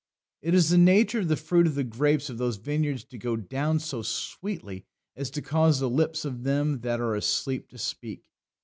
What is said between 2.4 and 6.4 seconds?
vineyards to go down so sweetly as to cause the lips